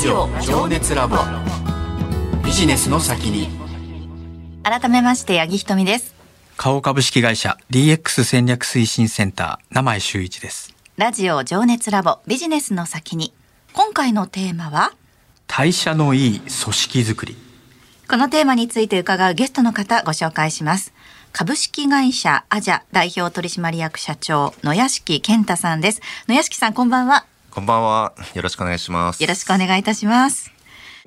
[0.00, 1.18] ジオ情熱ラボ。
[2.42, 3.50] ビジネスの先に。
[4.62, 6.14] 改めまして八木ひとみです。
[6.56, 10.74] 花王株式会社 DX 戦略推進センター名前修一です。
[10.96, 13.34] ラジオ情熱ラボビジネスの先に。
[13.74, 14.92] 今回のテーマは？
[15.46, 17.36] 代謝のいい組織づくり。
[18.08, 20.94] このテーマについて伺うゲストの方ご紹介します。
[21.32, 26.00] 株式会社アジャ代表取締役社長野屋敷健太さんです。
[26.26, 28.12] 野屋敷さんこんばんはこんばんは。
[28.34, 29.20] よろしくお願いします。
[29.20, 30.52] よろしくお願いいたします。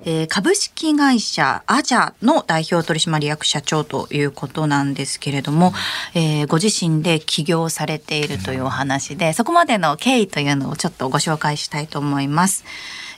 [0.04, 5.72] えー株式会社アジャの代表取締役社長ということなんですけれども、
[6.14, 12.64] えーご自身で起業されているというお話で、そこまでの経緯というのをちょっとご紹介したいと思います。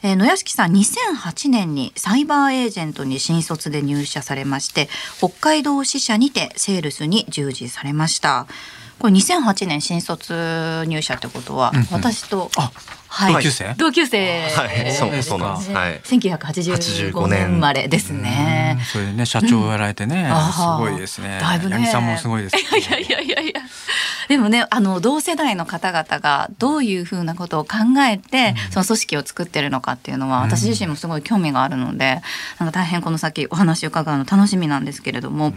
[0.05, 8.47] えー野屋敷さん2008年にサイバーエージェントに新卒で入社されまして北海道支社にてセールスに従事されました
[8.99, 12.51] これ2008年新卒入社ってことは、私と
[13.33, 13.75] 同級生？
[13.77, 14.49] 同級生。
[14.51, 15.37] はい、そうですか。
[15.37, 15.73] そうなんです。
[15.73, 16.01] はい。
[16.01, 18.79] 1985年生まれですね。
[18.93, 21.39] それでね社長をやられてね、あすーごいですね。
[21.41, 21.77] だいぶね。
[21.79, 23.61] 八木さんもすごいです、ね、 いやいやいやいや。
[24.29, 32.21] でもね、あの同世代の方々がどういうふうなことを考えて、その組織を作ってるのかっていうのは、私自身もすごい興味があるので、
[32.59, 35.55] なんか大変この先お話を伺うの楽しみなんですけれども、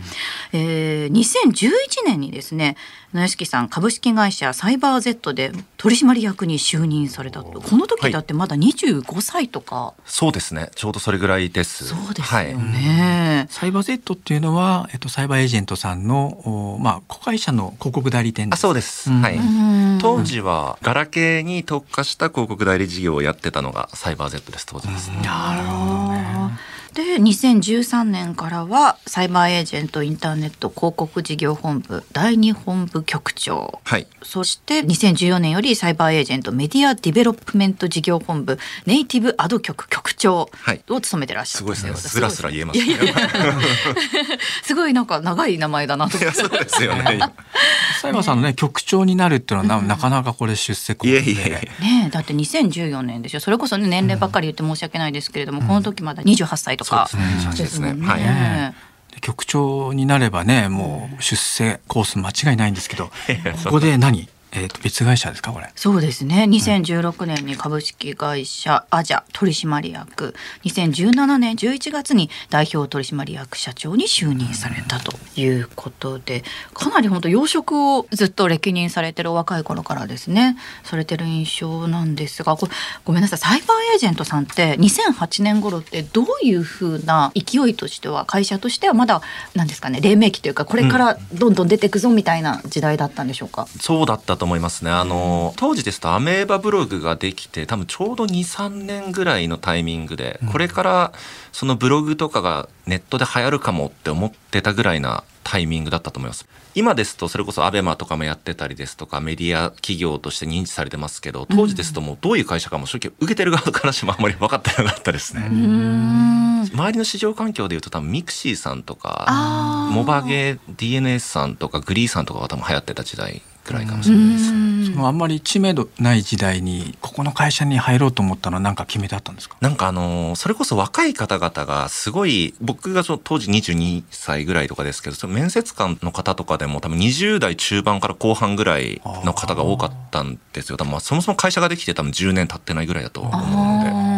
[0.54, 1.72] えー2011
[2.06, 2.76] 年にですね、
[3.14, 7.49] 野屋敷さん株式会社サイバー Z で取締役に就任されたと。
[7.52, 10.70] この時だってまだ25歳とか、そうですね。
[10.76, 11.88] ちょうどそれぐらいです。
[11.88, 12.58] そうですはいよ。
[12.58, 13.48] ね。
[13.50, 16.28] サイバー Z っていうのは、えっと、サイバーエージェントさんの、
[16.76, 18.62] おまあ、子会社の広告代理店であ、す。
[18.62, 19.10] そうです。
[19.12, 19.36] うんはい。
[19.38, 24.66] うん当時はガラケーに特化した広告代理事業をやってたのがサイバー Z です。
[24.66, 25.18] 当時ですね。
[25.24, 26.58] なるほどね。
[27.00, 34.08] で2013年からはサイバーエージェントインターネット広告事業本部第二本部局長はい。
[34.22, 41.96] そして2014年よりサイバーエージェントメディアディベロップメント事業本部ネイティブアド局局長はいを務めてらっしゃるすごいですね。
[41.96, 42.86] すスラスラ言えますね。
[42.86, 43.14] いやいやいや
[44.64, 47.20] すごいなんか長い名前だなといやそうですよね。
[48.02, 51.72] サイバーさんのね局長になるっていうのはな,、なかなかこれ出世いえいえいえ。
[51.80, 57.64] ねえだって2014年でしょそれこそね年齢ばっかり言って申し訳ないですけれども、この時まだ28歳とかそうですね。
[57.64, 58.08] ですもんね。
[58.08, 58.74] は
[59.18, 59.22] い。
[59.22, 63.12] 局長になればねもう出世コース間違いないんですけど
[63.66, 65.72] ここで何、えー、と別会社ですかこれ？
[65.76, 66.46] そうですね。
[66.50, 70.34] 2016年に株式会社アジャ取締役。
[70.64, 76.44] 2017年11月に代表取締役社長に就任されたということで
[76.74, 82.58] かなり本当養殖をずっと歴任されてるお若い頃からですねされてる印象なんですが
[83.06, 83.40] ごめんなさい。
[83.40, 89.22] サイバーエージェントさんって2008年頃ってどういうふうな勢いとしては会社としてはまだ
[89.56, 94.90] 何ですかね黎明期というかこれからどんどん出てくぞみたいな時代だったんでしょうか、そうだったと思いますね。
[94.90, 101.14] あの、当時ですとアメーバブログができて、多分ちょうど2、3年ぐらいのタイミングで、これから
[101.52, 106.48] そのブログとかがネットで流行るかもって思ってたぐらいなタイミングだったと思います。
[106.76, 115.50] 今ですとそれこそアベマとかもやってたりですとかメディア企業として認知されてますけど、当時ですともうどういう会社かも正直受けてる側からしてもあんまり分かってなかったですね。
[115.50, 124.86] 周りの市場環境でいうと多分ミクシーさんとかモバゲー DNS さんとかグリーさんとかが多分流行ってた時代ぐらいかもしれないですね。
[124.88, 129.56] そのあんまり知名度ない時代にここの会社に入ろうと思ったのは何か決めてあったんですか？
[129.62, 144.09] なんかあのーそれこそ若い方々がすごい僕がその当時22歳ぐらいとかですけどその面接官の方とかでも多分20代中盤から後半ぐらいの方が多かったんですよ多分まあそもそも会社ができて多分10年経ってないぐらいだと思うので。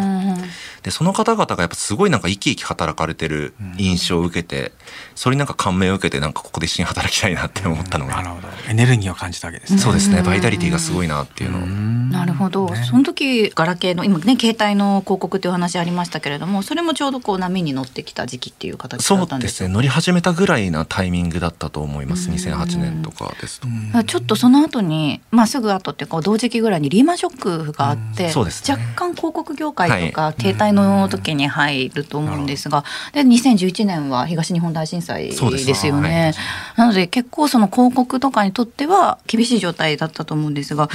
[0.82, 4.72] でその方々がやっぱすごいなんか生き生き働かれてる印象を受けて、
[5.14, 8.48] それになんか感銘を受けてなんかここで一緒に働きたいなって思ったのが、なるほど。
[8.68, 9.78] エネルギーを感じたわけですね。
[9.78, 10.22] そうですね。
[10.22, 11.58] バイタリティがすごいなっていうの。
[11.58, 19.72] を、なるほど、その時ガラケーの今ね携帯の広告っていうお話ありましたけれどもそれもちょうどこう波に乗ってきた時期っていう形だそうったんでよですすね。
[19.72, 22.30] 乗り始めたぐらいなタイミングだったと思います。
[22.30, 23.68] 2008年とかですと。
[24.04, 28.74] ちょっとその後に、まあ、すぐ後っていうか同時期ぐらいにリーマンショックがあって、そうですね。
[28.74, 35.86] 若干広告業界とかは携帯の時に入ると思うんですが、で2011年は東日本大震災です。
[35.86, 36.24] よね。
[36.24, 36.34] はい。
[36.76, 40.88] なので結構その広告とかにとっては厳しい状態だったと思うんですが、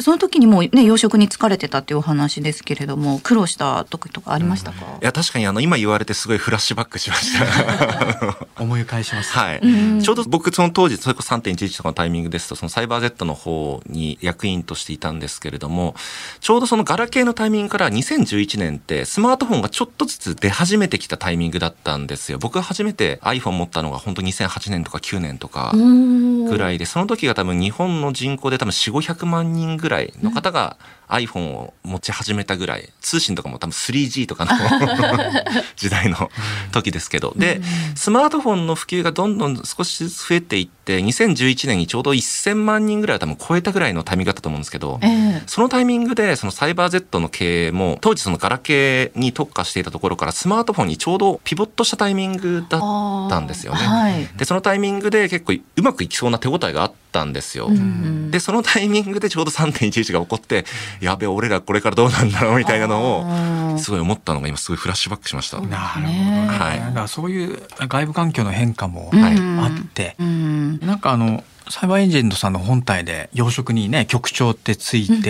[0.00, 8.46] その時にもうね養殖に疲れてたっていうお話ですけれども苦労した時とかありましたか、いや確かにあの今言われてすごいフラッシュバックしました。
[8.62, 9.32] 思い返します。
[9.32, 9.60] はい、
[10.02, 15.94] ちょうど僕その当時それこそ3.11とかのタイミングですとそのサイバー Z の方に役員としていたんですけれども
[16.40, 22.38] ちょうどそのガラケーのタイミングから2011年ってスマートフォンがちょっとずつ出始めてきたタイミングだったんですよ。
[22.38, 30.76] 僕が初めて iPhone 持ったのが本当2008年とか9年とかぐらいでその時が多分日本の人口で多分4500万人ぐらいの方が
[31.08, 34.52] iPhone を持ち始めたぐらい通信とかも多分 3G とかの
[35.76, 36.30] 時代の
[36.72, 37.60] 時ですけどで
[37.94, 53.78] スマートフォンの普及がどんどん少しずつ増えていって2011年にちょうど1000万人ぐらいは多分超えたぐらいのタイミングだったと思うんですけど、ええそのタイミングでそのサイバー Z の経営も当時そのガラケーに特化していたところからスマートフォンにちょうどピボットしたタイミングだったんですよね。
[53.78, 54.28] はい。
[54.36, 57.68] でそのタイミングで結構うまくいきそうな手応えがあったんですよ。
[57.68, 60.64] うんでそのタイミングでちょうど3.11が起こって
[61.00, 65.58] やべえ俺らこれからどうなんだろうみたいなのをすごい思ったのが今すごいフラッシュバックしました。
[65.58, 66.12] うんなるほどね。
[66.12, 66.80] ねはい。
[66.80, 70.80] だからそういう外部環境の変化もはいあって、うん。
[70.80, 75.22] なんかあのサイバーエージェントさんの本体で養殖にね局長ってついて、うんうん。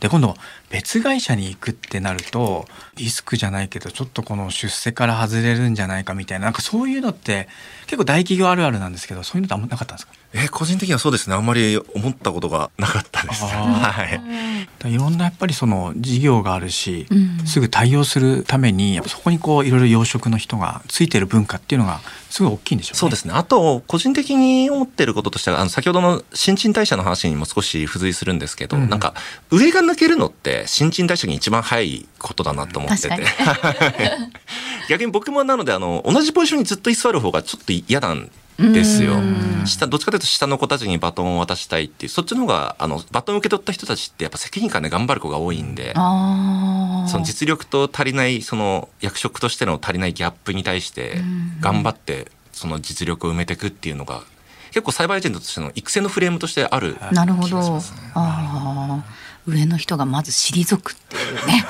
[0.00, 0.34] で今度
[0.70, 2.66] 別会社に行くってなると
[2.96, 7.46] リスクじゃないけどちょっとこの出世から外れるんじゃないかみたいななんかそういうのって
[7.84, 10.12] 結構大企業あるあるなんですけどそういうのってあんまなかったんですか？
[10.34, 13.44] え個人的にはそうですねあんまり思ったことがなかったです。
[13.44, 14.04] は
[14.84, 14.92] い。
[14.92, 22.00] いろんなやっぱりその事業があるし、うんすぐ対応するためにやっぱそこにこういろいろ養殖の人がついてる文化っていうのが
[22.30, 22.98] すごい大きいんでしょうね。
[22.98, 23.34] そうですね。
[23.34, 29.14] あと、個人的に思ってることとしては、あの、先ほどの新陳代謝の話にも少し付随するんですけど、うんなんか、
[29.50, 33.22] 上が抜けるのって、新陳代謝に一番早いことだなと思ってて確。
[34.88, 39.14] 逆に僕もなので、あの、同じポジションにずっと居座る方がちょっと嫌なんですよ。
[39.14, 39.66] うん。
[39.66, 54.22] 下、どっちかというと下の子たちにバトンを渡したいっていう、そっちの方が、あの、バトンを受け取った人たちってやっぱ責任感で頑張る子が多いんで、その実力と足りないその役職としての足りないギャップに対してうん頑張ってその実力を埋めていくっていうのが
[54.70, 57.48] 結構サイバーエージェントとしての育成のフレームとしてあるなるほど。
[57.48, 57.98] 気がしますね。
[58.14, 59.04] ああ、
[59.46, 61.66] 上の人がまず退くっていうね。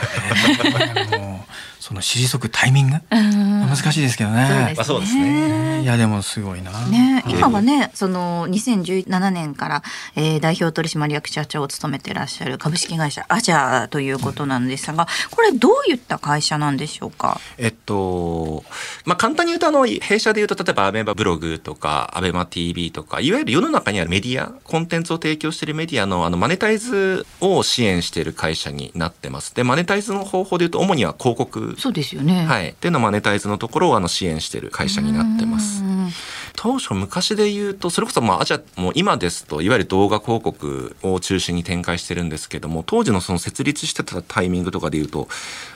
[1.80, 2.96] その退くタイミング？
[3.10, 4.74] 難難しいですけどね。
[4.76, 5.82] まあそうですね。
[5.82, 6.70] いやでもすごいな。
[6.86, 9.82] ね、今はね、その2017年から、
[10.14, 17.40] えー代表取締役社長を務めてらっしゃる株式会社アジャということなんですが、これどういった会社なんでしょうか？
[17.58, 18.64] えっと
[19.04, 29.54] まあ簡単に言うとあの弊社で言うと例えばアベマブログとかアベマ TV とかいわゆる世の中にあるメディアコンテンツを提供しているメディアのあのマネタイズを支援している会社になってます。
[29.54, 32.46] でマネタイズの方法で言うと主には広告そうですよね。
[32.46, 35.86] はい、っていうのマネタイズのところをあの支援している会社になってますう。
[35.86, 36.08] ん
[36.56, 45.28] 当初昔で言うとそれこそまあアジアもう今ですといわゆる動画広告を中心に展開してるんですけども当時のその設立してたタイミングとかで言うと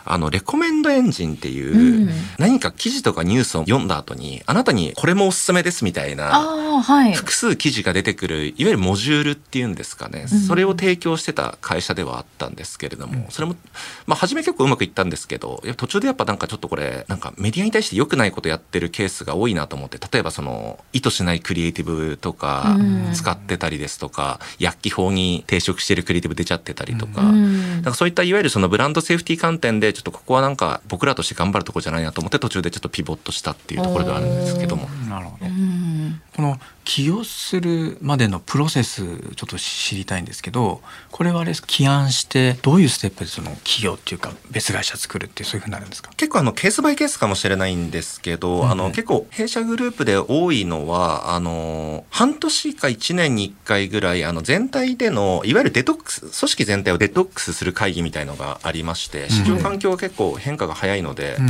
[0.05, 2.09] あのレコメンドエンジンっていう、うん。
[2.39, 6.83] 何か記事とかニュースを読んだ後にあなたにこれもおすすめですみたいな。
[7.15, 10.39] 複数記事が出てくるいわゆるモジュールっていうんですかね、うん。
[10.39, 13.57] それを提供してた会社ではあったんですけれども、それも、
[14.07, 27.23] まあ、初め結構うまくいったんですけど途中でやっぱなんかちょっとこれなんかメディアに対して良くないことやってるケースが多いなと思って例えばその意図しないクリエイティブとかうん使ってたりですとか、薬機法に抵触してるクリエイティブ出ちゃってたりとか。
[27.23, 34.89] うんなんかそういったいわゆるそのブランドセーフティー観点でちょっとここはなんか僕らとして頑張るところじゃないなと思って途中でちょっとピボットしたっていうところではあるんですけども。
[35.09, 35.49] なるほどう。
[35.49, 46.11] んこの起用するまでのプロセスちょっと知りたいんですけどこれはあれですか起案してどういうステップでその企業っていうか別会社作るっていうそういうふうになるんですか？
[46.17, 61.47] 結構あのケースバイケースかもしれないんですけど、うんあの結構弊社グループで多いのはあの半年か1年に1回ぐらいあの全体でのいわゆるデトックス組織全体をデトックスする会議みたいのがありまして市場環境は結構変化が早いので、うん。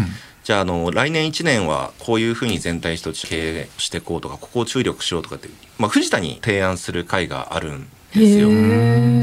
[0.47, 8.49] じゃああの来年1年はこういうふうに全体として経営していこうとかここを注力しようとかって、まあ、藤田に提案する会があるんですよ。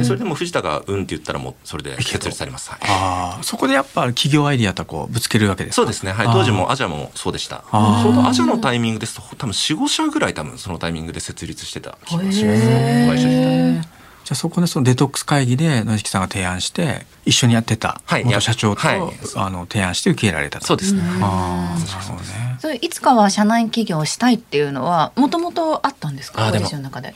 [0.06, 2.70] それでも藤田が「うん」って言ったらもうそれで決裂されます。
[2.70, 2.80] はい。
[2.84, 5.82] ああそこでやっぱ企業アイディアとこうぶつけるわけですか？
[5.82, 7.64] そうですね、はい、当時もアジアもそうでした。
[7.72, 12.62] ちょうどアジアのタイミングですと多分45社ぐらい多分そのタイミングで設立してた気がします。
[12.66, 13.88] 会社自体
[14.24, 19.00] じゃあそこでそのデトックス会議で野敷さんが提案して一緒にやってたはい元社長と、はい。
[19.36, 20.66] あの提案して受け入れられたと。
[20.66, 21.24] そうですね、うん。
[21.24, 22.58] ああなるほどね。
[22.60, 26.48] それいつかは社内企業をしたいっていうのはもともとあったんですか？
[26.48, 26.68] あでも。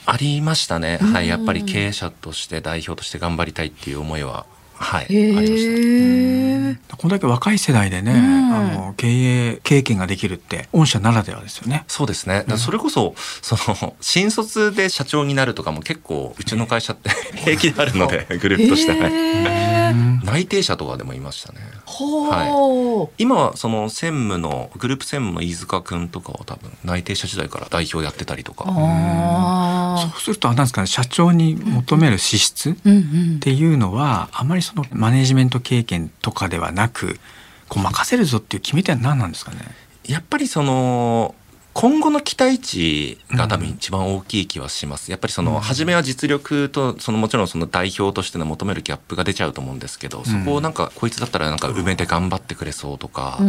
[0.05, 1.13] ありましたね、うん。
[1.13, 4.45] はいやっぱり経営者として代表として頑張りたいっていう思いは
[4.75, 5.53] はいあへりました。
[5.53, 6.56] え。
[6.97, 11.83] こんだけ若い世代でね、うんあの経営経験ができるって御社ならではですよね。
[11.87, 12.45] そうですね。
[12.57, 13.55] それこそ、そ
[13.85, 18.91] の、新卒で社長になるとかも結構、うちの会社って 平気であるので、グループとして。
[18.91, 19.66] はいへー
[20.27, 21.59] 内定者とかでもいましたね。
[21.85, 23.09] ほう。
[23.17, 28.65] 今はその専務のグループ専務の飯塚君とかは多分内定者時代から代表やってたりとか。
[30.11, 32.73] そうするとあなんですかね社長に求める資質っ。
[33.39, 37.19] ていうのはあまりそのマネジメント経験とかではなく
[37.69, 39.59] こう任せるぞっていう決め手は何なんですかね？
[40.05, 41.35] やっぱりその
[41.79, 45.11] 今後の期待値が多分一番大きい気はします。
[45.11, 53.43] やっぱりその、初めは実力と、そのもちろんその代表としての求めるギャップが出ちゃうと思うんですけど、そこをなんか、こいつだったらなんか梅で頑張ってくれそうとか、そ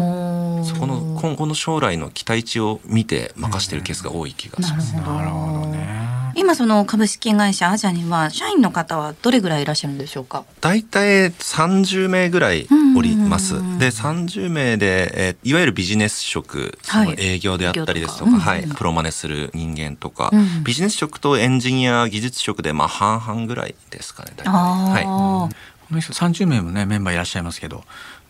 [0.74, 4.94] この今後の将来の期待値を見て任してるケースが多い気がします。
[4.94, 6.17] なるほどね。
[6.38, 10.44] 今その株式会社アジャには社員の方はどれぐらいいらっしゃるんでしょうか？
[10.60, 12.66] 大体30名ぐらい
[12.96, 13.54] おります。
[13.78, 18.50] で、30名で、えーいわゆるビジネス職、その営業であったりですとか、営業とか。
[18.50, 24.48] はい、プロマネする人間とか、うんビジネス職とエンジニア技術職で、まあ半々ぐらいですかね、大体。
[24.48, 25.04] あはい。
[25.04, 25.06] あ、
[25.88, 27.82] この人30名もねメンバーいらっしゃいますけど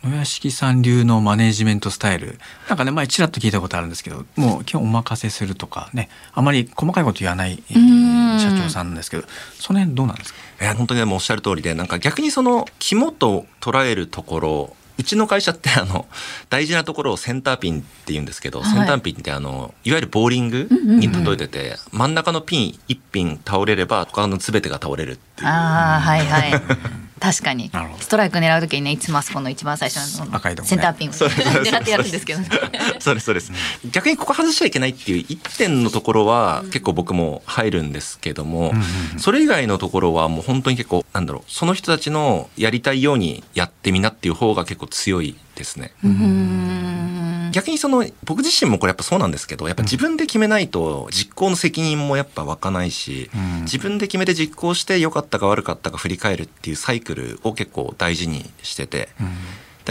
[0.05, 2.39] 野屋敷さん流のマネジメントスタイル。
[2.69, 9.25] なんかね前ちらっと聞いたことあるんですけどもう基本お任せするとかねあまり細かいこと言わない、社長さんですけど
[9.59, 10.39] その辺どうなんですか？
[10.61, 16.07] えー本当にでもおっしゃる通りで、なんか逆にその肝と捉えるところ、うちの会社ってあの
[16.51, 18.71] 大事なところをセンターピンって言うんですけど、はい。
[18.71, 25.49] センターピンってあのいわゆるボーリングに例えてて、真ん中のピン1ピン倒れれば他の全てが倒れるっていう。
[25.49, 26.53] ああはいはい。
[27.19, 27.71] 確かに。
[28.01, 30.63] ストライク狙う時にねいつもあそこの一番最初の赤いね。
[30.65, 31.77] センターピンをそうですそうです。
[31.77, 32.49] 狙ってやるんですけどね。
[33.01, 33.53] そうですそうです、
[33.91, 38.73] 逆にここ外しちゃいけないっていう一点のところは結構僕も入るんですけども、
[39.19, 45.93] それ以外のところはもう本当に結構なんだろうその人たちのやりたいようにやってみなっていう方が結構強いですね。
[46.05, 47.18] うーん
[47.53, 59.11] 逆にその僕自身もこれやっぱそうなんですけどやっぱ自分で決めないと実行の責任もやっぱ湧かないし、うん自分で決めて実行して良かったか悪かったか振り返るっていうサイクルを結構大事にしてて、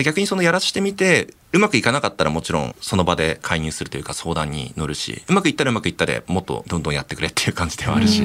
[0.03, 8.23] 逆にそのやらしてみてうまくいかなかったらもちろんその場で介入するというか相談に乗るしうまくいったらうまくいったでもっとどんどんやってくれっていう感じではあるし。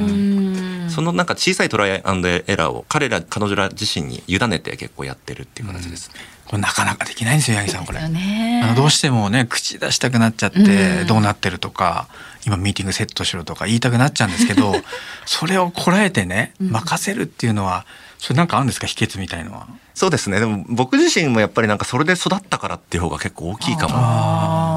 [0.88, 6.16] そのなんか小さいトライアンドエラーを彼ら彼女ら自身に委ねて結構やってるっていう形ですね。
[6.46, 7.98] これなかなかできないんですよ八木さんこれ。
[8.00, 12.08] あのどうしてもね口出したくなっちゃってうんどうなってるとか、
[12.46, 14.74] 今ミーティングセットしろとか言いたくなっちゃうんですけど
[15.26, 17.86] それをこらえてね任せるっていうのは
[18.18, 18.86] それなんかあるんですか？
[18.86, 19.66] 秘訣みたいのは。
[19.94, 20.40] そうですね。
[20.40, 23.90] でも僕自身もやっぱりなんかそれで育ったからっていう方が結構大きいかあ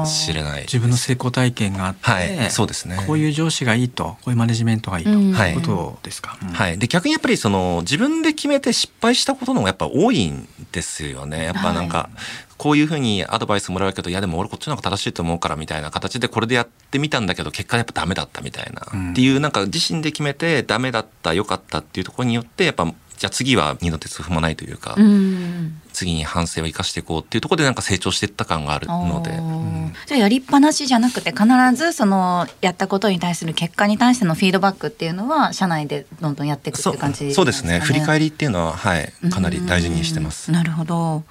[0.00, 0.62] もしれない。
[0.62, 6.38] 自分の成功体験があって、はいそうですねこういう上司がいいとこういうマネジメントがいいと、いうことですか？
[6.42, 6.78] うんはい。
[6.78, 11.44] で、逆にやっぱりその自分で決めて失敗したことの方がやっぱ多いんですよね。
[11.44, 12.10] やっぱなんか、
[12.56, 18.82] こういうふうにアドバイスもらうけど、いやでも俺こっちの方が正しいと思うからみたいな形でこれでやってみたんだけど、結果やっぱダメだったみたいな。
[18.92, 25.80] うんっていうなんか自身で決めてダメだった、良かったっていうところによって、やっぱ、じゃあ次は二度手踏まないというか、うん。
[25.92, 29.30] 次に反省を生かしていこうっていうところでなんか成長していった感があるので。
[29.30, 29.92] あー。
[30.06, 37.80] じゃあやりっぱなしじゃなくて必ずそのやったことに対する結果に対してのフィードバックっていうのは社内でどんどんやっていくっていう感じそうですね。
[37.80, 40.50] 振り返りりっていうのははいかなり大事にしてます。
[40.52, 41.24] なるほど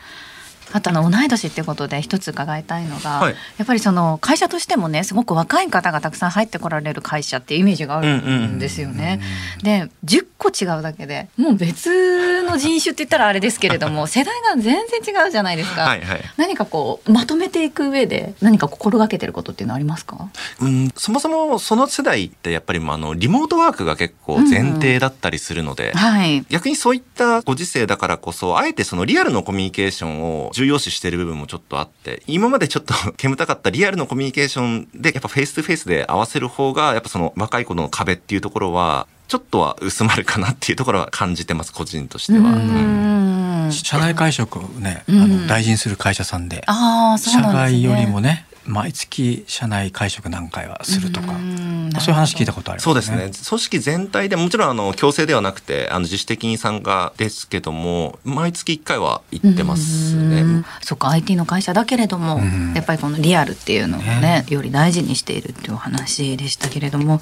[0.76, 8.18] あとあの同い年ってことで一つ伺いたいのが、はいやっぱりその会社としてもねすごく若い方がたくさん入ってこられる会社っていうイメージがある
[8.50, 9.22] んですよね。
[9.64, 15.84] で10個違うだけでもう別の人種って言ったらあれですけれども 世代が全然違うじゃないですか。
[15.84, 20.28] はいはい何かこうまとめていく上で何か心がけてることっていうのはありますか？
[20.60, 26.44] うんそもそもその世代ってやっぱりまああのリモートワークが結構前提だったりするので、はい。
[26.50, 43.72] 逆にそういったご時世だからこそあえてそのリアルのコミュニケーションを重要視してる部分もちょっとあって今までちょっと 煙たかったリアルのコミュニケーションでやっぱフェイストゥフェイスで合わせる方がやっぱその若い子の壁っていうところはちょっとは薄まるかなっていうところは感じてます個人としては。
[43.72, 45.22] 社内会食をね、うん。
[45.22, 47.44] あの大事にする会社さんで、うんですね。
[47.44, 53.18] 外よりもね毎月社内会食何回はするとか、うんそういう話聞いたことありますそうですね。
[53.48, 60.42] 組織全体でもちろんあの強制ではなくてあの自主的に参加ですけども毎月1回は行ってますね。
[60.42, 67.22] うんそっか IT の会社だけれども、うんやっぱりこのリアルっていうのをねねより大事にしているっていうお話でしたけれども、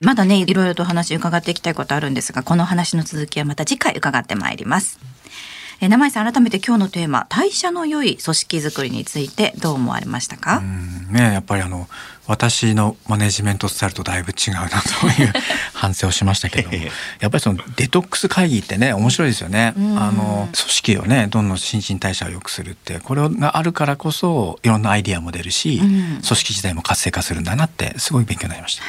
[0.00, 5.13] まだねいろいろとお話伺っていきたいことあるんですがこの話の続きはまた次回伺ってまいります。
[5.80, 11.86] えー名前さん改めて今日のテーマ代謝の良い組織づくりについてどう思われましたか、うんねやっぱりあの
[12.26, 15.32] 私のマネジメントスタイルとだいぶ違うなという
[15.74, 16.74] 反省をしましたけども
[17.20, 19.74] やっぱりそのデトックス会議ってね面白いですよね。
[19.76, 19.98] うん。
[19.98, 25.88] あの組織をねどんどん新陳代謝を良くするってこれがあるからこそいろんなアイディアも出るし、うん。
[26.16, 28.84] 組織自体も活性化するんだなってすごい勉強になりました。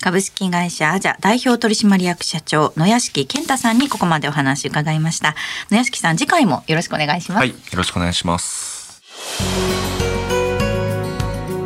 [0.00, 5.34] 株式会社アジャ代表取締役社長野屋敷健太さんにここまでお話伺いました。
[5.70, 9.02] 野屋敷さん次回もよろしくお願いします、はい、よろしくお願いします。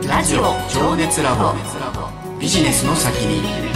[0.09, 1.55] ラジオ情熱ラボ。
[2.39, 3.72] ビジネスの先に